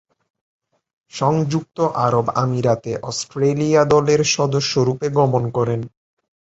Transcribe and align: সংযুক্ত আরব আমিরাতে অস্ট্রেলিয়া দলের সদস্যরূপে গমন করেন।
সংযুক্ত 1.11 1.77
আরব 2.05 2.25
আমিরাতে 2.35 2.91
অস্ট্রেলিয়া 3.03 3.81
দলের 3.85 4.21
সদস্যরূপে 4.35 5.07
গমন 5.17 5.43
করেন। 5.57 5.81